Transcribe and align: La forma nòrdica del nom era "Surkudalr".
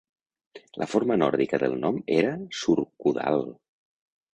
La 0.83 0.87
forma 0.93 1.19
nòrdica 1.23 1.61
del 1.65 1.77
nom 1.85 2.03
era 2.19 2.35
"Surkudalr". 2.65 3.51